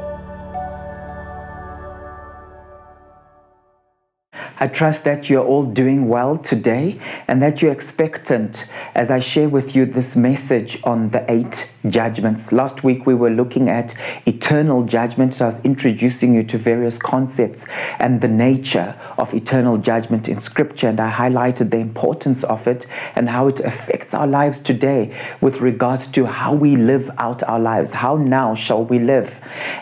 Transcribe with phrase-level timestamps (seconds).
[0.00, 0.20] Thank
[0.56, 0.87] you.
[4.60, 8.66] I trust that you're all doing well today and that you're expectant
[8.96, 12.50] as I share with you this message on the eight judgments.
[12.50, 13.94] Last week we were looking at
[14.26, 15.40] eternal judgment.
[15.40, 17.66] I was introducing you to various concepts
[18.00, 22.86] and the nature of eternal judgment in Scripture, and I highlighted the importance of it
[23.14, 27.60] and how it affects our lives today with regards to how we live out our
[27.60, 27.92] lives.
[27.92, 29.32] How now shall we live?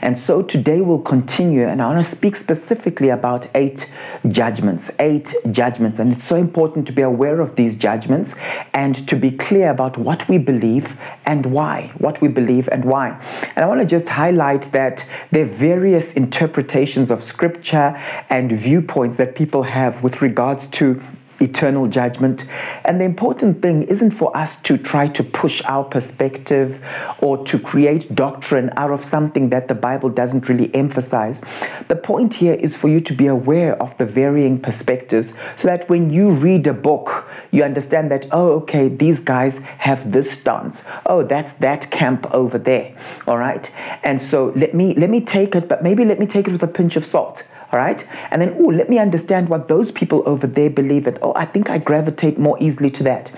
[0.03, 3.91] And so today we'll continue, and I want to speak specifically about eight
[4.29, 5.99] judgments judgments, eight judgments.
[6.01, 8.35] And it's so important to be aware of these judgments
[8.75, 11.93] and to be clear about what we believe and why.
[11.99, 13.11] What we believe and why.
[13.55, 17.97] And I want to just highlight that there are various interpretations of scripture
[18.29, 21.01] and viewpoints that people have with regards to
[21.41, 22.47] eternal judgment.
[22.85, 26.83] And the important thing isn't for us to try to push our perspective
[27.21, 31.41] or to create doctrine out of something that the Bible doesn't really emphasize.
[31.89, 35.89] The point here is for you to be aware of the varying perspectives so that
[35.89, 40.83] when you read a book, you understand that, oh, okay, these guys have this stance.
[41.07, 42.97] Oh, that's that camp over there.
[43.27, 43.71] All right.
[44.03, 46.63] And so let me let me take it, but maybe let me take it with
[46.63, 48.07] a pinch of salt all right?
[48.31, 51.19] And then oh let me understand what those people over there believe it.
[51.23, 53.31] Oh i think i gravitate more easily to that.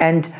[0.00, 0.32] And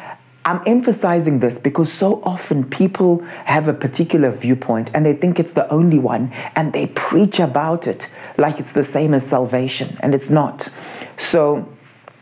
[0.44, 5.52] I'm emphasizing this because so often people have a particular viewpoint and they think it's
[5.52, 10.14] the only one and they preach about it like it's the same as salvation and
[10.14, 10.68] it's not.
[11.16, 11.68] So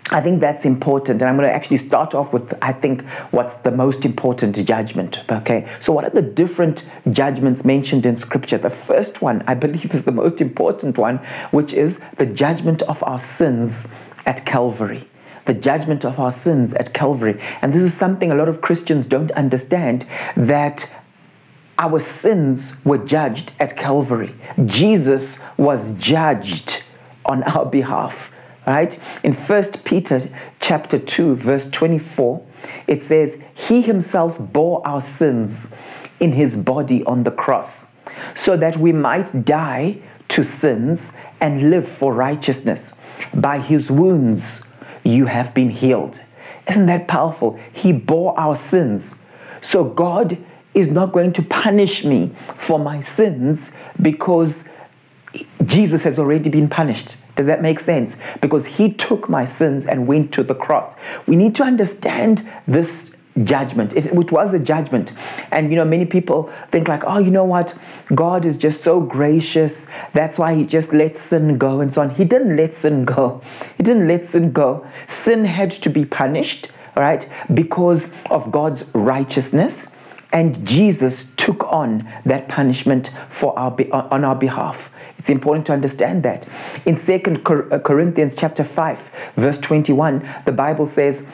[0.09, 1.20] I think that's important.
[1.20, 5.20] And I'm going to actually start off with, I think, what's the most important judgment.
[5.31, 5.69] Okay.
[5.79, 8.59] So, what are the different judgments mentioned in Scripture?
[8.59, 11.19] The first one, I believe, is the most important one,
[11.51, 13.89] which is the judgment of our sins
[14.27, 15.06] at Calvary.
[15.45, 17.41] The judgment of our sins at Calvary.
[17.62, 20.06] And this is something a lot of Christians don't understand
[20.37, 20.89] that
[21.78, 24.34] our sins were judged at Calvary.
[24.67, 26.83] Jesus was judged
[27.25, 28.30] on our behalf
[28.70, 28.98] right?
[29.22, 30.28] In first peter
[30.60, 32.42] chapter 2 verse 24
[32.86, 35.66] it says he himself bore our sins
[36.20, 37.86] in his body on the cross
[38.34, 39.98] so that we might die
[40.28, 42.94] to sins and live for righteousness.
[43.34, 44.62] By his wounds
[45.04, 46.20] you have been healed.
[46.69, 47.59] Isn't that powerful?
[47.72, 49.14] He bore our sins.
[49.60, 50.38] So god
[50.75, 54.64] is not going to punish me for my sins because
[55.64, 57.16] Jesus has already been punished.
[57.41, 58.19] Does that make sense?
[58.43, 60.95] Because he took my sins and went to the cross.
[61.27, 63.12] We need to understand this
[63.45, 63.95] judgment.
[63.95, 65.12] It, was a judgment.
[65.53, 67.75] And you know, many people think like, oh, you know what?
[68.15, 69.87] God is just so gracious.
[70.12, 72.11] That's why he just lets sin go and so on.
[72.11, 73.41] He didn't let sin go.
[73.78, 74.87] He didn't let sin go.
[75.09, 77.27] Sin had to be punished, right?
[77.55, 79.87] Because of God's righteousness.
[80.34, 83.75] And Jesus took on that punishment for our
[84.12, 84.91] on our behalf.
[85.20, 86.48] It's important to understand that.
[86.86, 88.98] In 2 uh, Corinthians chapter 5,
[89.36, 91.26] verse 21, the Bible says,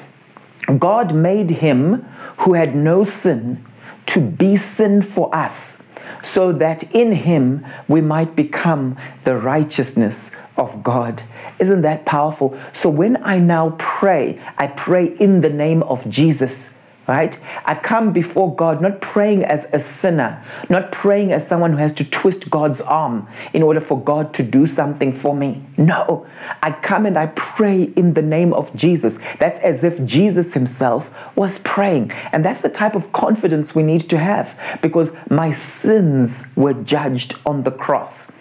[0.80, 2.04] God made him
[2.38, 3.64] who had no sin
[4.06, 5.84] to be sin for us,
[6.24, 11.22] so that in him we might become the righteousness of God.
[11.60, 12.58] Isn't that powerful?
[12.72, 16.70] So when I now pray, I pray in the name of Jesus
[17.06, 17.38] right?
[17.64, 21.92] I come before God not praying as a sinner, not praying as someone who has
[21.94, 25.64] to twist God's arm in order for God to do something for me.
[25.76, 26.26] No,
[26.62, 29.18] I come and I pray in the name of Jesus.
[29.38, 32.10] That's as if Jesus himself was praying.
[32.32, 37.36] And that's the type of confidence we need to have because my sins were judged
[37.46, 38.32] on the cross.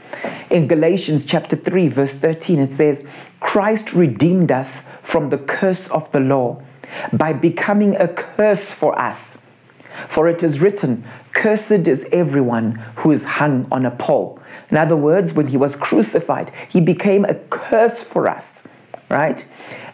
[0.50, 3.06] In Galatians chapter 3 verse 13 it says
[3.42, 6.62] Christ redeemed us from the curse of the law
[7.14, 9.40] by becoming a curse for us.
[10.10, 14.40] For it is written, Cursed is everyone who is hung on a pole.
[14.70, 18.64] In other words, when he was crucified, he became a curse for us,
[19.10, 19.46] right?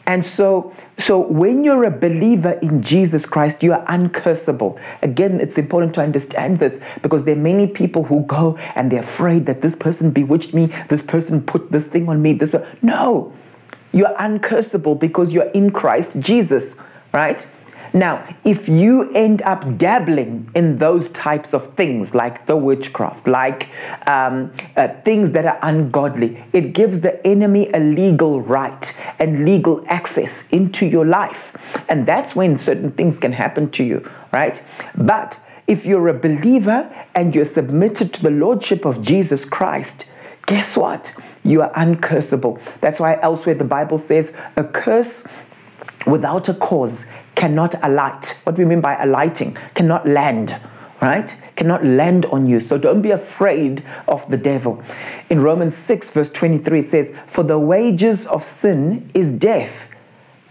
[0.07, 4.79] And so, so when you're a believer in Jesus Christ, you are uncursable.
[5.03, 9.03] Again, it's important to understand this because there are many people who go and they're
[9.03, 12.34] afraid that this person bewitched me, this person put this thing on me.
[12.34, 13.31] This no,
[13.91, 16.76] you are uncursable because you're in Christ Jesus
[17.13, 17.46] right?
[17.93, 23.67] Now, if you end up dabbling in those types of things, like the witchcraft, like
[24.08, 29.84] um, uh, things that are ungodly, it gives the enemy a legal right and legal
[29.87, 31.52] access into your life.
[31.90, 34.61] And that's when certain things can happen to you, right?
[34.96, 35.37] But
[35.67, 40.05] if you're a believer and you're submitted to the Lordship of Jesus Christ,
[40.46, 41.14] guess what?
[41.43, 42.61] You are uncursable.
[42.81, 45.23] That's why elsewhere the Bible says, a curse
[46.06, 47.06] without a cause
[47.36, 48.38] cannot alight.
[48.44, 50.56] What we mean by alighting, cannot land,
[51.02, 51.36] right?
[51.56, 52.59] Cannot land on you.
[52.59, 54.84] So don't be afraid of the devil.
[55.30, 59.74] In Romans 6, verse 23, it says, For the wages of sin is death.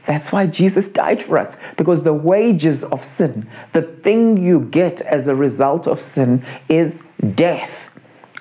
[0.06, 5.00] That's why Jesus died for us, because the wages of sin, the thing you get
[5.02, 7.00] as a result of sin, is
[7.34, 7.89] death.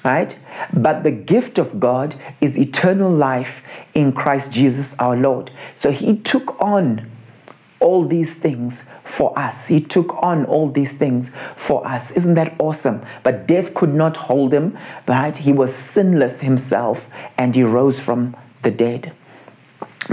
[0.04, 0.38] Right?
[0.74, 3.62] But the gift of God is eternal life
[3.94, 5.51] in Christ Jesus our Lord.
[5.75, 7.10] So he took on
[7.80, 9.68] all these things for us.
[9.68, 12.12] He took on all these things for us.
[12.12, 13.06] Isn't that awesome?
[13.24, 15.36] But death could not hold him, right?
[15.36, 17.07] He was sinless himself
[17.38, 19.13] and he rose from the dead.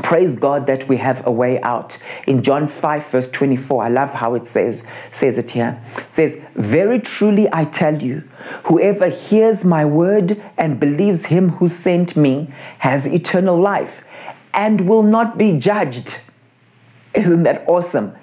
[0.03, 1.97] Praise God that we have a way out.
[2.27, 5.83] In John 5, verse 24, I love how it says, says it here.
[5.97, 8.23] It says, Very truly I tell you,
[8.65, 14.03] whoever hears my word and believes him who sent me has eternal life
[14.53, 16.19] and will not be judged
[17.17, 18.15] isn't that awesome?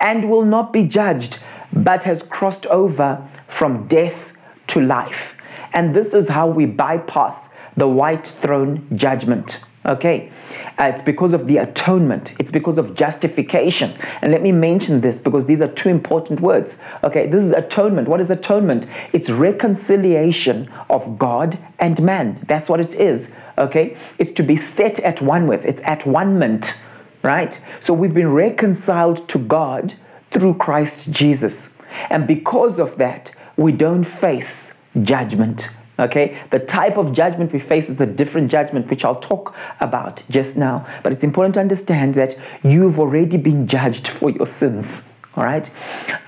[0.00, 1.38] And will not be judged,
[1.72, 4.32] but has crossed over from death
[4.68, 5.34] to life.
[5.72, 9.60] And this is how we bypass the white throne judgment.
[9.88, 10.30] Okay,
[10.78, 13.98] uh, it's because of the atonement, it's because of justification.
[14.20, 16.76] And let me mention this because these are two important words.
[17.04, 18.06] Okay, this is atonement.
[18.06, 18.86] What is atonement?
[19.12, 22.44] It's reconciliation of God and man.
[22.46, 23.30] That's what it is.
[23.56, 26.74] Okay, it's to be set at one with, it's at one ment
[27.22, 27.60] right?
[27.80, 29.94] So we've been reconciled to God
[30.30, 31.74] through Christ Jesus.
[32.10, 35.68] And because of that, we don't face judgment.
[35.98, 40.22] Okay, the type of judgment we face is a different judgment, which I'll talk about
[40.30, 40.86] just now.
[41.02, 45.02] But it's important to understand that you've already been judged for your sins.
[45.34, 45.68] All right,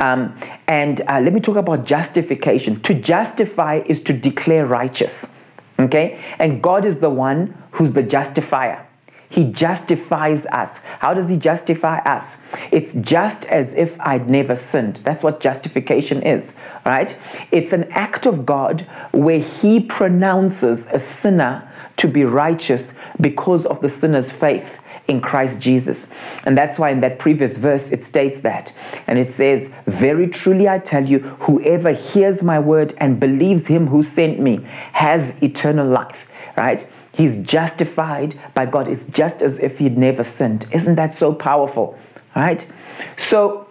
[0.00, 2.80] um, and uh, let me talk about justification.
[2.82, 5.26] To justify is to declare righteous.
[5.78, 8.86] Okay, and God is the one who's the justifier.
[9.30, 10.78] He justifies us.
[10.98, 12.36] How does He justify us?
[12.70, 15.00] It's just as if I'd never sinned.
[15.04, 16.52] That's what justification is,
[16.84, 17.16] right?
[17.52, 21.66] It's an act of God where He pronounces a sinner
[21.96, 24.66] to be righteous because of the sinner's faith
[25.06, 26.08] in Christ Jesus.
[26.44, 28.72] And that's why in that previous verse it states that.
[29.06, 33.86] And it says, Very truly I tell you, whoever hears my word and believes him
[33.86, 36.86] who sent me has eternal life, right?
[37.12, 38.88] He's justified by God.
[38.88, 40.66] It's just as if he'd never sinned.
[40.72, 41.98] Isn't that so powerful?
[42.36, 42.64] Right?
[43.16, 43.68] So,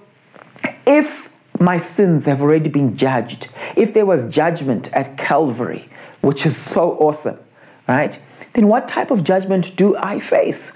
[0.86, 5.90] if my sins have already been judged, if there was judgment at Calvary,
[6.22, 7.40] which is so awesome,
[7.88, 8.20] right?
[8.54, 10.72] Then what type of judgment do I face?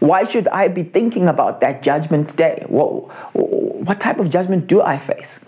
[0.00, 2.64] Why should I be thinking about that judgment day?
[2.66, 5.40] What, what type of judgment do I face?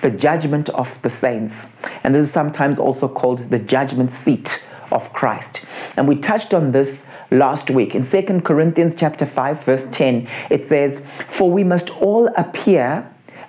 [0.00, 1.74] The judgment of the saints.
[2.02, 5.64] And this is sometimes also called the judgment seat of Christ.
[5.96, 7.94] And we touched on this last week.
[7.94, 13.06] In 2 Corinthians chapter 5 verse 10, it says, "For we must all appear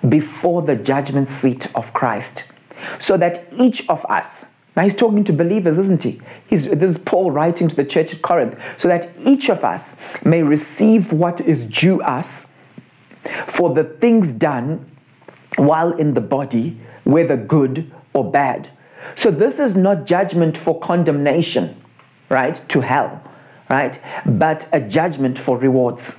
[0.08, 2.44] before the judgment seat of Christ,
[2.98, 4.46] so that each of us
[4.76, 6.20] now he's talking to believers, isn't he?
[6.48, 9.94] He's, this is Paul writing to the church at Corinth, so that each of us
[10.24, 12.50] may receive what is due us
[13.46, 14.84] for the things done
[15.56, 18.68] while in the body, whether good or bad.
[19.14, 21.80] So this is not judgment for condemnation,
[22.28, 23.22] right, to hell,
[23.70, 26.16] right, but a judgment for rewards.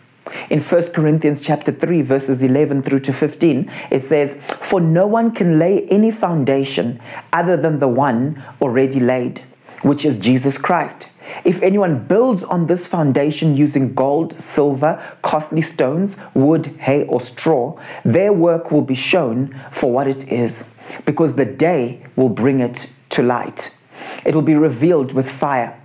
[0.50, 5.32] In 1 Corinthians chapter 3 verses 11 through to 15 it says for no one
[5.32, 7.00] can lay any foundation
[7.32, 9.44] other than the one already laid
[9.84, 11.08] which is Jesus Christ.
[11.44, 17.80] If anyone builds on this foundation using gold, silver, costly stones, wood, hay, or straw,
[18.04, 20.66] their work will be shown for what it is
[21.06, 23.76] because the day will bring it to light.
[24.26, 25.80] It will be revealed with fire,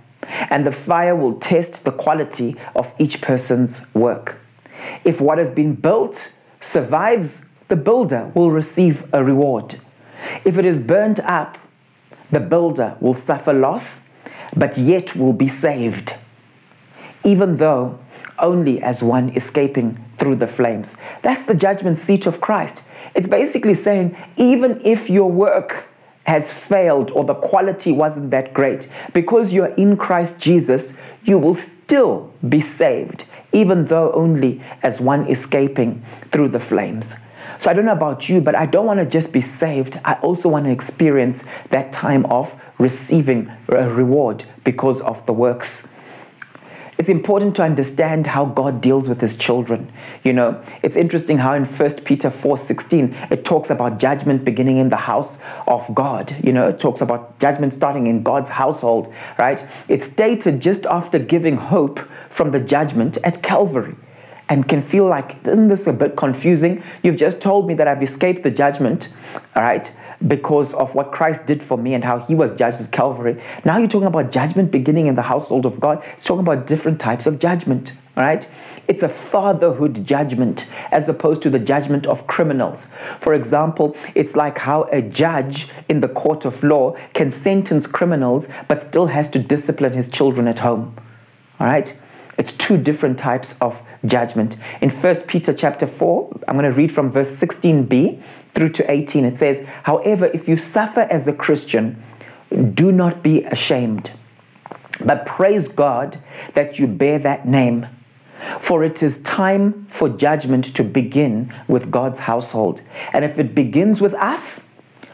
[0.49, 4.39] and the fire will test the quality of each person's work.
[5.03, 9.79] If what has been built survives, the builder will receive a reward.
[10.45, 11.57] If it is burnt up,
[12.31, 14.01] the builder will suffer loss,
[14.55, 16.13] but yet will be saved,
[17.23, 17.99] even though
[18.39, 20.95] only as one escaping through the flames.
[21.21, 22.81] That's the judgment seat of Christ.
[23.15, 25.85] It's basically saying, even if your work
[26.25, 31.55] has failed or the quality wasn't that great, because you're in Christ Jesus, you will
[31.55, 37.15] still be saved, even though only as one escaping through the flames.
[37.59, 39.99] So I don't know about you, but I don't want to just be saved.
[40.05, 45.87] I also want to experience that time of receiving a reward because of the works
[47.01, 49.91] it's important to understand how God deals with his children.
[50.23, 54.89] You know, it's interesting how in 1 Peter 4:16 it talks about judgment beginning in
[54.89, 56.35] the house of God.
[56.43, 59.65] You know, it talks about judgment starting in God's household, right?
[59.87, 63.95] It's stated just after giving hope from the judgment at Calvary.
[64.47, 66.83] And can feel like, isn't this a bit confusing?
[67.01, 69.09] You've just told me that I've escaped the judgment,
[69.55, 69.91] all right?
[70.27, 73.41] Because of what Christ did for me and how he was judged at Calvary.
[73.65, 76.03] Now you're talking about judgment beginning in the household of God.
[76.17, 78.47] It's talking about different types of judgment, right?
[78.87, 82.87] It's a fatherhood judgment as opposed to the judgment of criminals.
[83.19, 88.47] For example, it's like how a judge in the court of law can sentence criminals
[88.67, 90.95] but still has to discipline his children at home.
[91.59, 91.95] All right?
[92.37, 94.57] It's two different types of judgment.
[94.81, 98.21] In 1 Peter chapter 4, I'm going to read from verse 16b
[98.53, 99.25] through to 18.
[99.25, 102.01] It says, However, if you suffer as a Christian,
[102.73, 104.11] do not be ashamed,
[104.99, 106.19] but praise God
[106.53, 107.87] that you bear that name.
[108.59, 112.81] For it is time for judgment to begin with God's household.
[113.13, 114.67] And if it begins with us,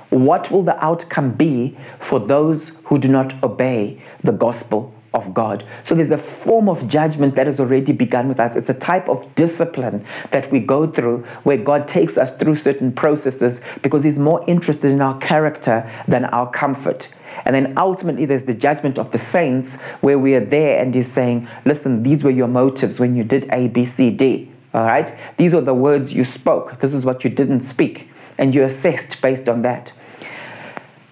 [0.10, 5.66] what will the outcome be for those who do not obey the gospel of God.
[5.84, 8.56] So there's a form of judgment that has already begun with us.
[8.56, 12.92] It's a type of discipline that we go through where God takes us through certain
[12.92, 17.08] processes because He's more interested in our character than our comfort.
[17.46, 21.12] And then ultimately, there's the judgment of the saints where we are there and He's
[21.12, 24.52] saying, Listen, these were your motives when you did A, B, C, D.
[24.74, 25.18] All right?
[25.38, 26.80] These are the words you spoke.
[26.80, 28.10] This is what you didn't speak.
[28.38, 29.92] And you're assessed based on that.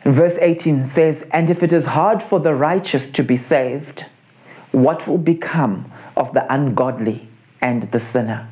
[0.06, 4.06] Verse 18 says, And if it is hard for the righteous to be saved,
[4.72, 7.28] what will become of the ungodly
[7.62, 8.48] and the sinner?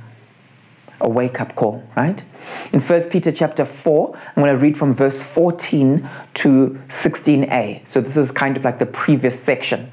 [1.02, 2.24] A wake up call, right?
[2.72, 7.88] In 1 Peter chapter 4, I'm going to read from verse 14 to 16a.
[7.88, 9.92] So this is kind of like the previous section.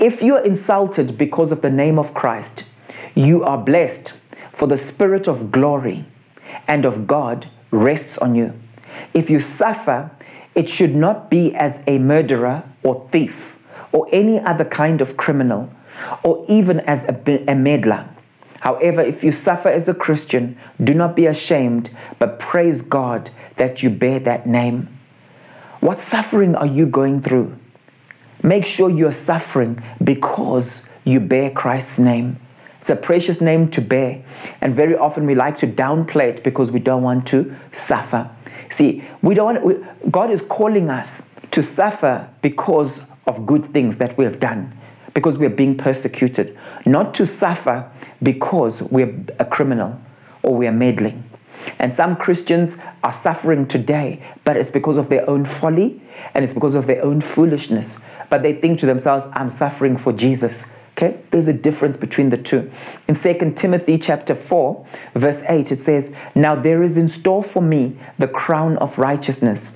[0.00, 2.64] If you are insulted because of the name of Christ,
[3.14, 4.14] you are blessed,
[4.52, 6.04] for the Spirit of glory
[6.66, 8.52] and of God rests on you.
[9.14, 10.10] If you suffer,
[10.54, 13.56] it should not be as a murderer or thief
[13.92, 15.70] or any other kind of criminal
[16.22, 18.08] or even as a, a meddler.
[18.60, 23.82] However, if you suffer as a Christian, do not be ashamed, but praise God that
[23.82, 24.88] you bear that name.
[25.80, 27.56] What suffering are you going through?
[28.42, 32.38] Make sure you're suffering because you bear Christ's name.
[32.80, 34.22] It's a precious name to bear,
[34.60, 38.30] and very often we like to downplay it because we don't want to suffer.
[38.70, 39.62] See, we don't.
[39.64, 39.76] We,
[40.10, 44.76] God is calling us to suffer because of good things that we have done,
[45.14, 47.90] because we are being persecuted, not to suffer
[48.22, 50.00] because we're a criminal
[50.42, 51.24] or we are meddling.
[51.78, 56.00] And some Christians are suffering today, but it's because of their own folly
[56.34, 57.98] and it's because of their own foolishness.
[58.30, 60.64] But they think to themselves, I'm suffering for Jesus.
[61.02, 62.70] Okay, there's a difference between the two.
[63.08, 67.62] In 2 Timothy chapter 4, verse 8, it says, Now there is in store for
[67.62, 69.72] me the crown of righteousness,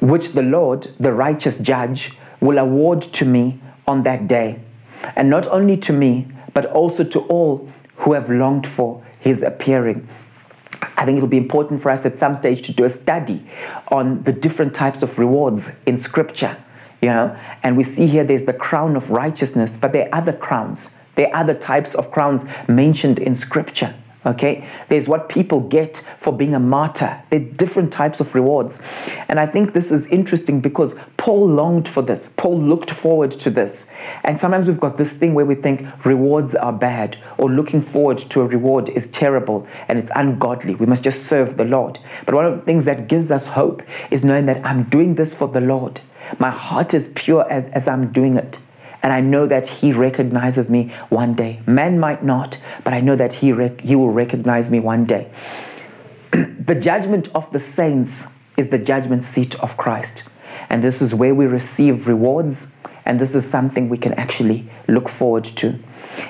[0.00, 4.58] which the Lord, the righteous judge, will award to me on that day.
[5.14, 10.08] And not only to me, but also to all who have longed for his appearing.
[10.96, 13.46] I think it'll be important for us at some stage to do a study
[13.88, 16.56] on the different types of rewards in Scripture
[17.02, 17.36] you know?
[17.62, 20.90] And we see here there's the crown of righteousness but there are other crowns.
[21.14, 23.94] There are other types of crowns mentioned in scripture
[24.26, 24.68] okay?
[24.88, 27.22] There's what people get for being a martyr.
[27.30, 28.80] There are different types of rewards.
[29.28, 32.30] And i think this is interesting because paul longed for this.
[32.36, 33.86] Paul looked forward to this.
[34.24, 38.18] And sometimes we've got this thing where we think rewards are bad or looking forward
[38.18, 40.74] to a reward is terrible and it's ungodly.
[40.74, 41.98] We must just serve the lord.
[42.24, 45.34] But one of the things that gives us hope is knowing that i'm doing this
[45.34, 46.00] for the lord
[46.38, 48.58] my heart is pure as, as I'm doing it.
[49.02, 51.60] And I know that He recognizes me one day.
[51.66, 55.30] Man might not, but I know that He, rec- he will recognize me one day.
[56.32, 58.24] the judgment of the saints
[58.56, 60.24] is the judgment seat of Christ.
[60.70, 62.66] And this is where we receive rewards,
[63.04, 65.78] and this is something we can actually look forward to.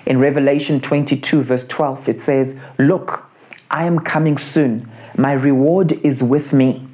[0.04, 3.30] In Revelation 22, verse 12, it says, Look,
[3.70, 4.90] I am coming soon.
[5.16, 6.85] My reward is with me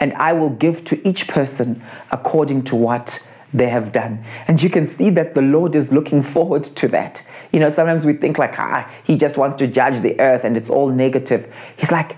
[0.00, 4.24] and I will give to each person according to what they have done.
[4.46, 7.22] And you can see that the Lord is looking forward to that.
[7.52, 10.56] You know, sometimes we think like, ah, he just wants to judge the earth and
[10.56, 11.52] it's all negative.
[11.76, 12.16] He's like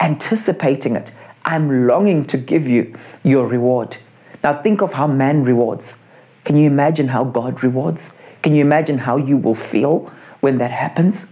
[0.00, 1.12] anticipating it.
[1.44, 3.96] I'm longing to give you your reward.
[4.42, 5.96] Now, think of how man rewards.
[6.44, 8.12] Can you imagine how God rewards?
[8.42, 11.26] Can you imagine how you will feel when that happens?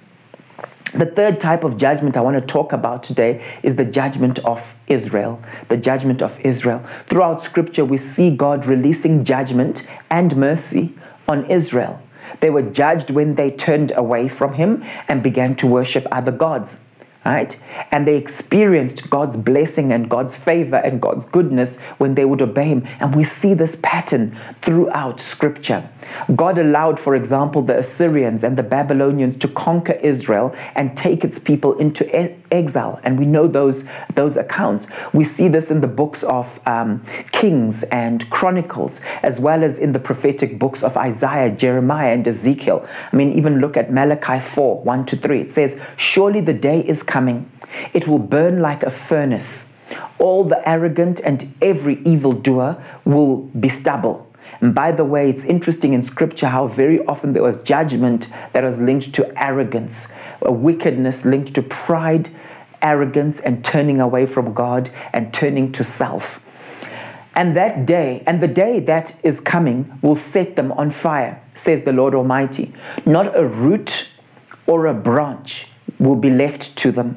[0.95, 4.63] The third type of judgment I want to talk about today is the judgment of
[4.87, 5.43] Israel.
[5.69, 6.83] The judgment of Israel.
[7.09, 10.95] Throughout scripture, we see God releasing judgment and mercy
[11.29, 12.01] on Israel.
[12.41, 16.79] They were judged when they turned away from Him and began to worship other gods
[17.29, 17.57] right?
[17.91, 22.65] And they experienced God's blessing and God's favor and God's goodness when they would obey
[22.65, 22.87] Him.
[23.01, 25.89] And we see this pattern throughout Scripture.
[26.35, 31.39] God allowed, for example, the Assyrians and the Babylonians to conquer Israel and take its
[31.39, 32.05] people into
[32.53, 33.85] exile, and we know those,
[34.15, 34.87] those accounts.
[35.13, 39.93] We see this in the books of um, Kings and Chronicles, as well as in
[39.93, 42.87] the prophetic books of Isaiah, Jeremiah, and Ezekiel.
[43.13, 45.41] I mean, even look at Malachi 4 1 to 3.
[45.41, 47.51] It says, Surely the day is coming,
[47.95, 49.69] it will burn like a furnace.
[50.19, 54.28] All the arrogant and every evildoer will be stubble.
[54.61, 58.65] And by the way, it's interesting in scripture how very often there was judgment that
[58.65, 60.09] was linked to arrogance,
[60.43, 62.29] wickedness linked to pride,
[62.83, 66.41] arrogance, and turning away from God and turning to self.
[67.35, 71.83] And that day, and the day that is coming, will set them on fire, says
[71.85, 72.75] the Lord Almighty.
[73.07, 74.09] Not a root
[74.67, 75.69] or a branch
[76.01, 77.17] will be left to them.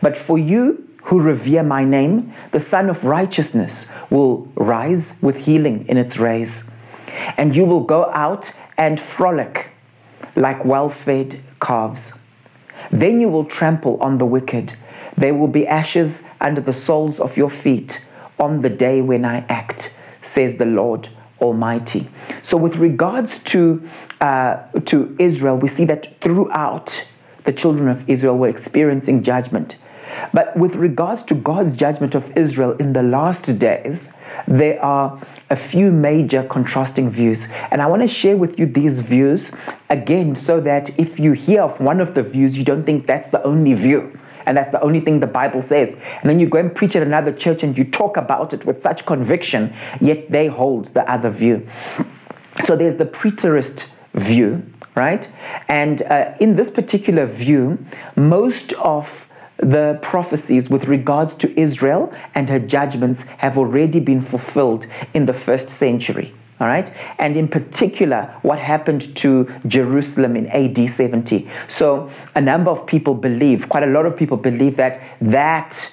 [0.00, 5.86] But for you who revere my name, the Sun of Righteousness will rise with healing
[5.86, 6.64] in its rays
[7.36, 9.70] and you will go out and frolic
[10.36, 12.12] like well fed calves.
[12.90, 14.76] Then you will trample on the wicked.
[15.16, 18.04] There will be ashes under the soles of your feet
[18.38, 21.08] on the day when I act, says the Lord
[21.40, 22.08] Almighty.
[22.42, 23.88] So, with regards to,
[24.20, 27.04] uh, to Israel, we see that throughout
[27.44, 29.76] the children of Israel were experiencing judgment.
[30.32, 34.10] But with regards to God's judgment of Israel in the last days,
[34.48, 37.48] there are a few major contrasting views.
[37.70, 39.52] And I want to share with you these views
[39.90, 43.28] again so that if you hear of one of the views, you don't think that's
[43.28, 44.18] the only view.
[44.46, 45.90] And that's the only thing the Bible says.
[45.90, 48.82] And then you go and preach at another church and you talk about it with
[48.82, 51.68] such conviction, yet they hold the other view.
[52.64, 54.64] So there's the preterist view,
[54.94, 55.28] right?
[55.68, 57.78] And uh, in this particular view,
[58.16, 59.27] most of
[59.58, 65.34] the prophecies with regards to Israel and her judgments have already been fulfilled in the
[65.34, 66.32] first century.
[66.60, 71.48] All right, and in particular, what happened to Jerusalem in AD 70.
[71.68, 75.88] So, a number of people believe, quite a lot of people believe that that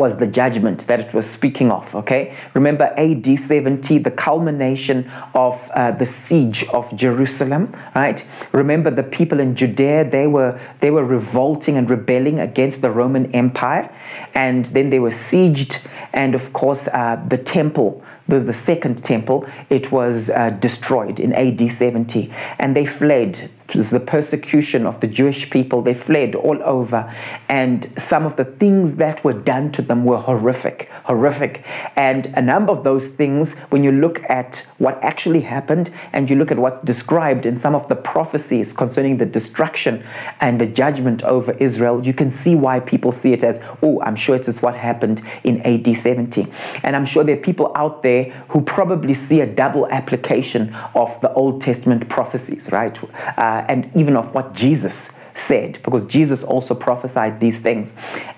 [0.00, 1.94] was the judgment that it was speaking of.
[1.94, 4.98] Okay, remember AD 70, the culmination
[5.34, 8.24] of uh, the siege of Jerusalem, right?
[8.52, 13.24] Remember the people in Judea, they were they were revolting and rebelling against the Roman
[13.42, 13.86] Empire,
[14.34, 15.72] and then they were sieged,
[16.14, 21.32] and of course uh, the temple was the second temple, it was uh, destroyed in
[21.32, 25.80] AD 70, and they fled it was the persecution of the Jewish people.
[25.80, 27.12] They fled all over,
[27.48, 31.64] and some of the things that were done to them were horrific, horrific.
[31.96, 36.36] And a number of those things, when you look at what actually happened and you
[36.36, 40.04] look at what's described in some of the prophecies concerning the destruction
[40.40, 44.16] and the judgment over Israel, you can see why people see it as, oh, I'm
[44.16, 46.46] sure it is what happened in AD 70.
[46.82, 51.20] And I'm sure there are people out there who probably see a double application of
[51.20, 52.98] the Old Testament prophecies, right?
[53.38, 57.92] Uh, and even of what Jesus said, because Jesus also prophesied these things.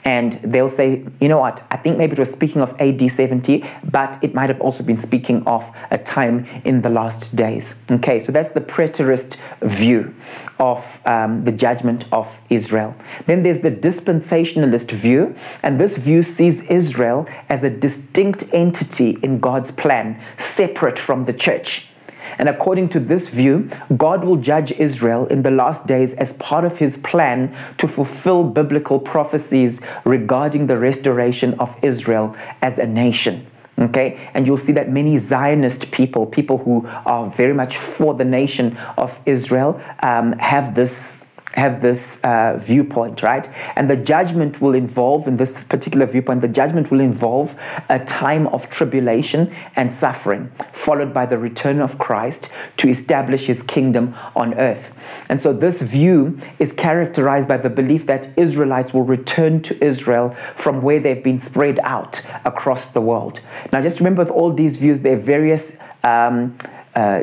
[0.05, 3.65] And they'll say, you know what, I think maybe it was speaking of AD 70,
[3.91, 7.75] but it might have also been speaking of a time in the last days.
[7.91, 10.15] Okay, so that's the preterist view
[10.59, 12.95] of um, the judgment of Israel.
[13.27, 19.41] Then there's the dispensationalist view, and this view sees Israel as a distinct entity in
[19.41, 21.89] God's plan, separate from the church.
[22.39, 26.65] And according to this view, God will judge Israel in the last days as part
[26.65, 33.47] of his plan to fulfill biblical prophecies regarding the restoration of Israel as a nation.
[33.79, 38.25] Okay, and you'll see that many Zionist people, people who are very much for the
[38.25, 43.49] nation of Israel, um, have this have this uh, viewpoint, right?
[43.77, 47.55] And the judgment will involve, in this particular viewpoint, the judgment will involve
[47.89, 53.63] a time of tribulation and suffering, followed by the return of Christ to establish his
[53.63, 54.93] kingdom on earth.
[55.29, 60.35] And so this view is characterized by the belief that Israelites will return to Israel
[60.57, 63.41] from where they've been spread out across the world.
[63.73, 65.77] Now, just remember with all these views, there are various.
[66.05, 66.57] Um,
[66.95, 67.23] uh,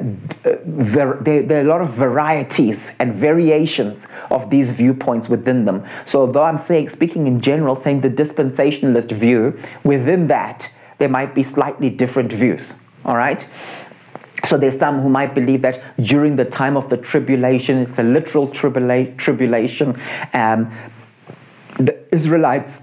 [0.65, 5.85] there, there, are a lot of varieties and variations of these viewpoints within them.
[6.07, 11.35] So, although I'm saying, speaking in general, saying the dispensationalist view, within that, there might
[11.35, 12.73] be slightly different views.
[13.05, 13.47] All right?
[14.43, 18.03] So, there's some who might believe that during the time of the tribulation, it's a
[18.03, 20.01] literal tribula- tribulation,
[20.33, 20.75] um,
[21.77, 22.79] the Israelites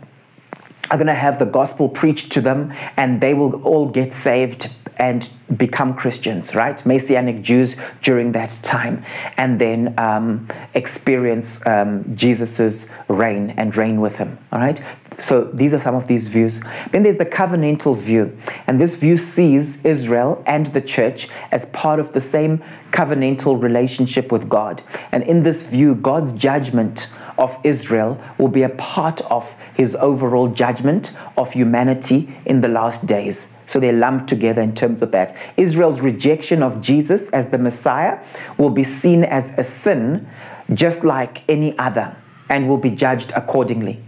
[0.90, 4.70] are going to have the gospel preached to them and they will all get saved
[4.98, 6.85] and become Christians, right?
[6.85, 9.04] Messianic Jews during that time,
[9.37, 14.80] and then um, experience um, Jesus's reign and reign with him, all right?
[15.18, 16.61] So these are some of these views.
[16.92, 22.00] Then there's the covenantal view, and this view sees Israel and the church as part
[22.00, 24.82] of the same covenantal relationship with God.
[25.12, 30.48] And in this view, God's judgment of Israel will be a part of his overall
[30.48, 33.52] judgment of humanity in the last days.
[33.66, 35.37] So they're lumped together in terms of that.
[35.57, 38.18] Israel's rejection of Jesus as the Messiah
[38.59, 40.29] will be seen as a sin
[40.74, 42.16] just like any other
[42.48, 44.02] and will be judged accordingly.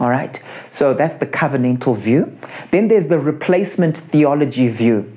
[0.00, 0.42] All right?
[0.70, 2.36] So that's the covenantal view.
[2.70, 5.10] Then there's the replacement theology view.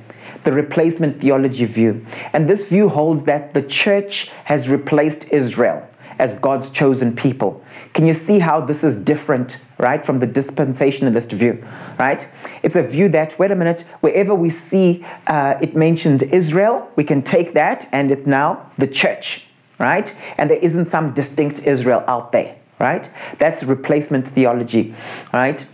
[0.43, 2.05] The replacement theology view.
[2.33, 5.87] And this view holds that the church has replaced Israel
[6.19, 7.63] as God's chosen people.
[7.97, 11.65] Can you see how this is different, right, from the dispensationalist view,
[11.97, 12.27] right?
[12.61, 17.03] It's a view that, wait a minute, wherever we see uh, it mentioned Israel, we
[17.03, 19.47] can take that and it's now the church,
[19.79, 20.13] right?
[20.37, 23.09] And there isn't some distinct Israel out there, right?
[23.39, 24.93] That's replacement theology,
[25.33, 25.65] right?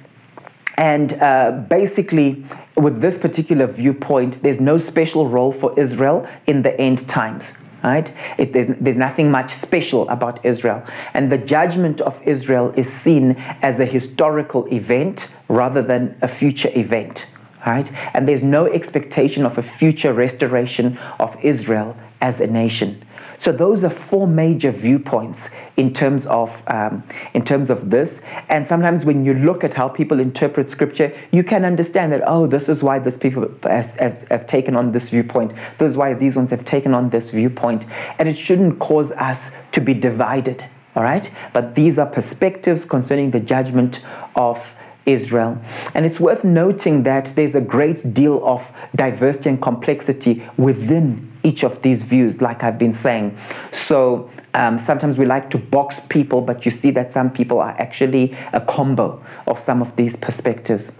[0.78, 2.46] And uh, basically,
[2.78, 7.52] with this particular viewpoint, there's no special role for Israel in the end times
[7.84, 8.12] right?
[8.38, 10.84] It, there's, there's nothing much special about Israel.
[11.14, 16.72] And the judgment of Israel is seen as a historical event rather than a future
[16.76, 17.28] event,
[17.68, 17.92] right?
[18.14, 23.04] And there's no expectation of a future restoration of Israel as a nation.
[23.44, 27.04] So those are four major viewpoints in terms of um,
[27.34, 28.22] in terms of this.
[28.48, 32.48] And sometimes when you look at how people interpret scripture, you can understand that oh,
[32.48, 35.52] this is why this people has, has, have taken on this viewpoint.
[35.78, 37.84] This is why these ones have taken on this viewpoint,
[38.18, 40.64] and it shouldn't cause us to be divided.
[40.96, 44.06] All right, but these are perspectives concerning the judgment
[44.38, 44.66] of
[45.06, 45.62] Israel.
[45.96, 51.64] And it's worth noting that there's a great deal of diversity and complexity within each
[51.64, 53.38] of these views, like I've been saying.
[53.72, 57.76] So um, sometimes we like to box people, but you see that some people are
[57.80, 60.94] actually a combo of some of these perspectives.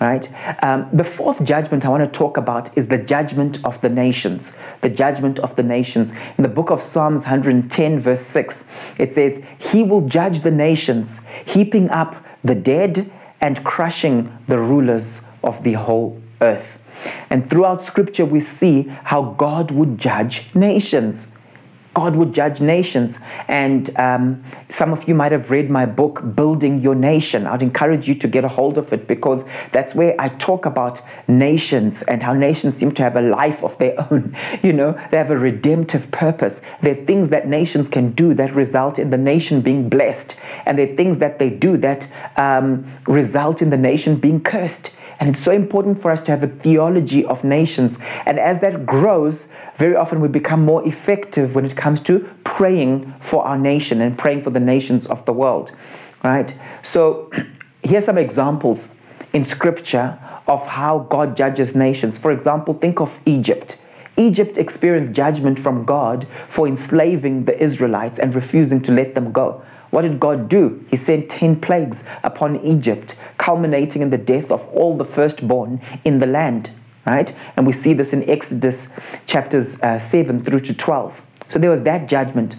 [0.00, 0.28] Right?
[0.64, 4.52] Um, the fourth judgment I want to talk about is the judgment of the nations.
[4.80, 6.12] The judgment of the nations.
[6.38, 8.64] In the book of Psalms 110, verse 6,
[8.98, 13.10] it says, He will judge the nations, heaping up the dead
[13.40, 16.79] and crushing the rulers of the whole earth.
[17.30, 21.28] And throughout scripture, we see how God would judge nations.
[21.94, 23.18] God would judge nations.
[23.48, 27.46] And um, some of you might have read my book, Building Your Nation.
[27.46, 31.00] I'd encourage you to get a hold of it because that's where I talk about
[31.26, 34.36] nations and how nations seem to have a life of their own.
[34.62, 36.60] You know, they have a redemptive purpose.
[36.82, 40.36] There are things that nations can do that result in the nation being blessed,
[40.66, 44.90] and there are things that they do that um, result in the nation being cursed.
[45.20, 47.98] And it's so important for us to have a theology of nations.
[48.24, 53.14] And as that grows, very often we become more effective when it comes to praying
[53.20, 55.72] for our nation and praying for the nations of the world.
[56.24, 56.54] Right?
[56.82, 57.30] So
[57.82, 58.88] here's some examples
[59.34, 62.16] in scripture of how God judges nations.
[62.16, 63.78] For example, think of Egypt.
[64.16, 69.62] Egypt experienced judgment from God for enslaving the Israelites and refusing to let them go.
[69.90, 70.84] What did God do?
[70.90, 76.20] He sent 10 plagues upon Egypt, culminating in the death of all the firstborn in
[76.20, 76.70] the land,
[77.06, 77.34] right?
[77.56, 78.88] And we see this in Exodus
[79.26, 81.20] chapters uh, 7 through to 12.
[81.48, 82.54] So there was that judgment.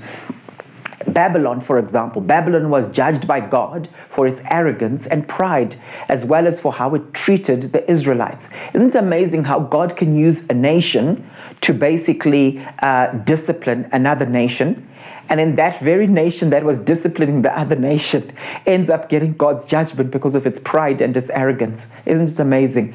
[1.07, 5.75] Babylon, for example, Babylon was judged by God for its arrogance and pride,
[6.09, 8.47] as well as for how it treated the Israelites.
[8.73, 11.29] Isn't it amazing how God can use a nation
[11.61, 14.87] to basically uh, discipline another nation?
[15.31, 18.33] And then that very nation that was disciplining the other nation
[18.65, 21.87] ends up getting God's judgment because of its pride and its arrogance.
[22.05, 22.93] Isn't it amazing?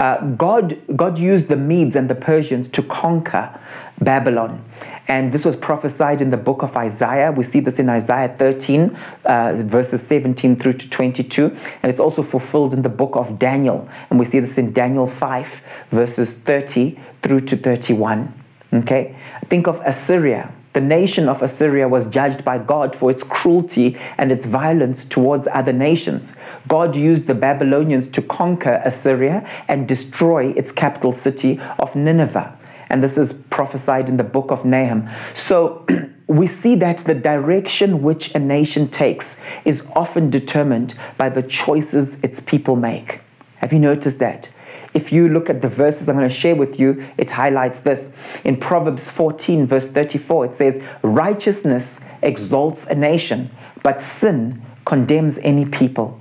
[0.00, 3.56] Uh, God, God used the Medes and the Persians to conquer
[4.00, 4.64] Babylon.
[5.06, 7.30] And this was prophesied in the book of Isaiah.
[7.30, 11.56] We see this in Isaiah 13, uh, verses 17 through to 22.
[11.84, 13.88] And it's also fulfilled in the book of Daniel.
[14.10, 15.46] And we see this in Daniel 5,
[15.92, 18.34] verses 30 through to 31.
[18.74, 19.16] Okay?
[19.48, 20.52] Think of Assyria.
[20.76, 25.48] The nation of Assyria was judged by God for its cruelty and its violence towards
[25.50, 26.34] other nations.
[26.68, 32.54] God used the Babylonians to conquer Assyria and destroy its capital city of Nineveh.
[32.90, 35.08] And this is prophesied in the book of Nahum.
[35.32, 35.86] So
[36.26, 42.18] we see that the direction which a nation takes is often determined by the choices
[42.22, 43.20] its people make.
[43.62, 44.50] Have you noticed that?
[44.96, 48.08] If you look at the verses I'm going to share with you, it highlights this.
[48.44, 53.50] In Proverbs 14, verse 34, it says, Righteousness exalts a nation,
[53.82, 56.18] but sin condemns any people.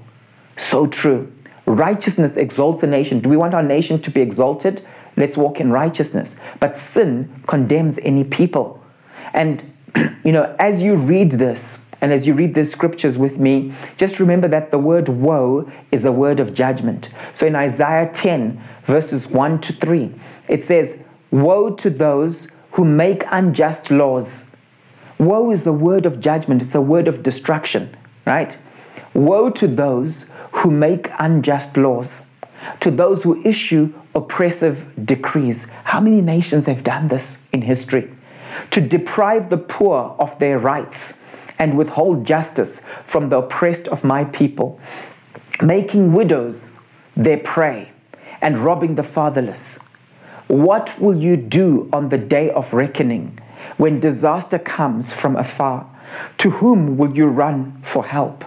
[0.58, 1.32] So true.
[1.66, 3.22] Righteousness exalts a nation.
[3.22, 4.86] Do we want our nation to be exalted?
[5.16, 6.36] Let's walk in righteousness.
[6.60, 8.84] But sin condemns any people.
[9.34, 9.64] And,
[10.26, 14.20] you know, as you read this, and as you read these scriptures with me, just
[14.20, 17.10] remember that the word woe is a word of judgment.
[17.34, 20.14] So in Isaiah 10, verses 1 to 3,
[20.48, 20.96] it says,
[21.32, 24.44] Woe to those who make unjust laws.
[25.18, 28.58] Woe is a word of judgment, it's a word of destruction, right?
[29.14, 32.24] Woe to those who make unjust laws,
[32.82, 35.68] to those who issue oppressive decrees.
[35.86, 38.12] How many nations have done this in history?
[38.72, 41.20] To deprive the poor of their rights
[41.60, 44.80] and withhold justice from the oppressed of my people,
[45.62, 46.72] making widows
[47.16, 47.92] their prey
[48.42, 49.80] and robbing the fatherless.
[50.48, 53.40] What will you do on the day of reckoning
[53.78, 55.90] when disaster comes from afar?
[56.38, 58.46] To whom will you run for help?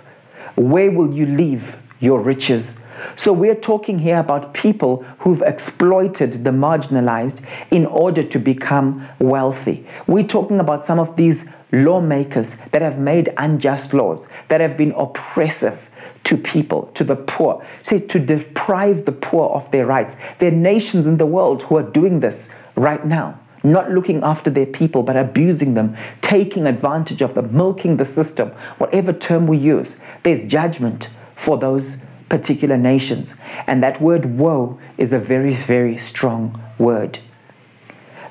[0.54, 2.78] Where will you leave your riches?
[3.16, 9.86] So, we're talking here about people who've exploited the marginalized in order to become wealthy.
[10.06, 14.92] We're talking about some of these lawmakers that have made unjust laws, that have been
[14.92, 15.78] oppressive
[16.24, 20.14] to people, to the poor, say to deprive the poor of their rights.
[20.38, 23.38] There are nations in the world who are doing this right now.
[23.64, 28.50] Not looking after their people, but abusing them, taking advantage of them, milking the system,
[28.78, 29.96] whatever term we use.
[30.22, 31.96] There's judgment for those
[32.28, 33.34] particular nations.
[33.66, 37.18] And that word woe is a very, very strong word.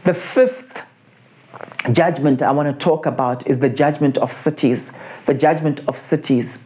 [0.08, 0.80] The fifth
[1.92, 4.90] judgment I want to talk about is the judgment of cities.
[5.26, 6.64] The judgment of cities.